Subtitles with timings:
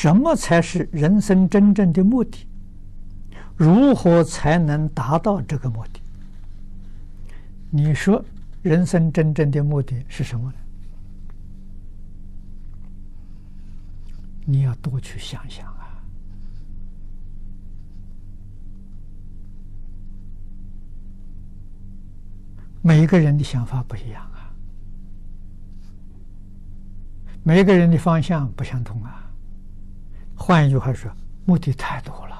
[0.00, 2.48] 什么才是人生真正的目的？
[3.54, 6.00] 如何才能达到这个目的？
[7.68, 8.24] 你说
[8.62, 10.56] 人生真正的目的是什么呢？
[14.46, 16.02] 你要多去想想啊！
[22.80, 24.48] 每一个人的想法不一样啊，
[27.42, 29.26] 每一个人的方向不相同啊。
[30.42, 31.12] 换一句话说，
[31.44, 32.36] 目的太多了。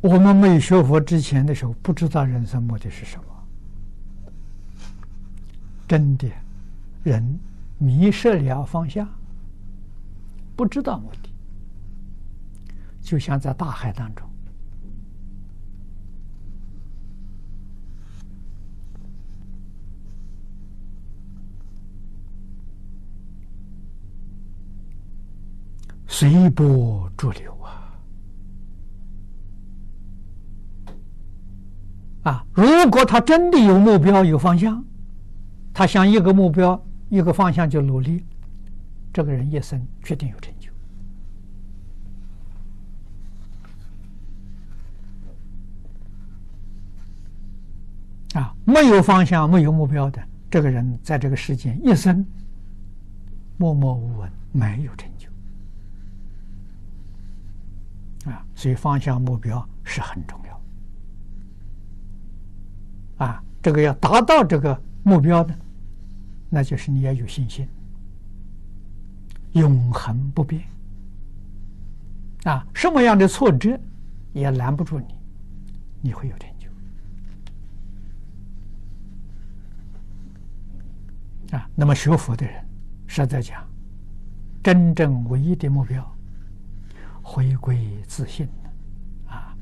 [0.00, 3.24] 我们没有学佛之前的时候，不知道人生目的是什么。
[5.86, 6.28] 真的，
[7.04, 7.38] 人
[7.78, 9.08] 迷失了方向，
[10.56, 11.30] 不知道目的，
[13.00, 14.28] 就像在大海当中。
[26.16, 27.92] 随波逐流啊！
[32.22, 34.84] 啊，如果他真的有目标、有方向，
[35.72, 38.24] 他向一个目标、一个方向就努力，
[39.12, 40.70] 这个人一生确定有成就。
[48.38, 52.24] 啊，没有方向、没有目标的这个人，在这个世间一生
[53.56, 55.33] 默默无闻，没有成就。
[58.24, 60.54] 啊，所以方向目标是很重要。
[63.26, 65.54] 啊，这个要达到这个目标呢，
[66.48, 67.68] 那就是你要有信心，
[69.52, 70.62] 永恒不变。
[72.44, 73.78] 啊，什么样的挫折
[74.32, 75.14] 也拦不住你，
[76.00, 76.68] 你会有成就。
[81.56, 82.64] 啊，那么学佛的人，
[83.06, 83.64] 实在讲，
[84.62, 86.13] 真正唯一的目标。
[87.26, 88.46] 回归自信，
[89.26, 89.56] 啊，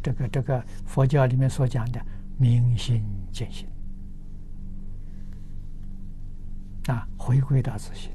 [0.00, 2.00] 这个这个佛教里面所讲的
[2.38, 3.02] 明心
[3.32, 3.66] 见性，
[6.86, 8.12] 啊，回归到自信，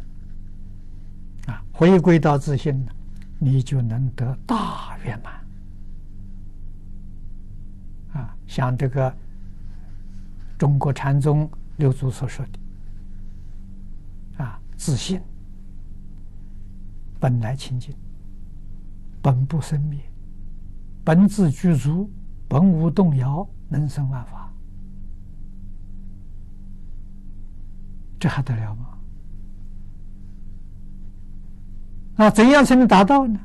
[1.48, 2.92] 啊，回归到自信呢，
[3.40, 5.34] 你就能得大圆满，
[8.14, 9.14] 啊，像这个
[10.58, 15.22] 中国禅宗六祖所说的，啊，自信
[17.20, 17.94] 本来清净。
[19.24, 20.00] 本不生灭，
[21.04, 22.12] 本自具足，
[22.48, 24.52] 本无动摇，能生万法。
[28.20, 28.90] 这还得了吗？
[32.18, 33.40] 那怎样才能达到呢？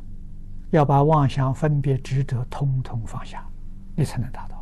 [0.71, 3.43] 要把妄想、分别、执着，通通放下，
[3.95, 4.58] 你才能达到。